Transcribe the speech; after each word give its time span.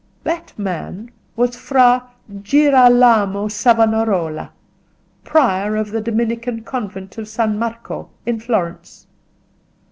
That 0.23 0.51
man 0.57 1.11
was 1.35 1.55
Fra 1.55 2.09
Girolamo 2.41 3.47
Savonarola, 3.49 4.51
Prior 5.23 5.75
of 5.75 5.91
the 5.91 6.01
Dominican 6.01 6.63
convent 6.63 7.19
of 7.19 7.27
San 7.27 7.59
Marco 7.59 8.09
in 8.25 8.39
Florence. 8.39 9.05